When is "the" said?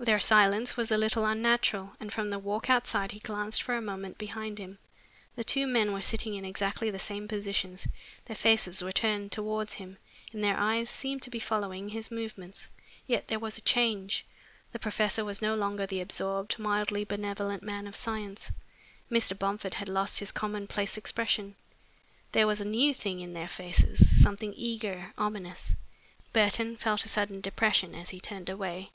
2.30-2.38, 5.36-5.44, 6.90-6.98, 14.72-14.80, 15.86-16.00